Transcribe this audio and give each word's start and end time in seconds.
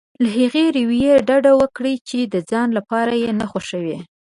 له 0.23 0.29
هغې 0.37 0.65
رويې 0.77 1.13
ډډه 1.27 1.51
وکړي 1.61 1.95
چې 2.09 2.19
د 2.33 2.35
ځان 2.49 2.67
لپاره 2.77 3.13
نه 3.39 3.45
خوښوي. 3.51 3.97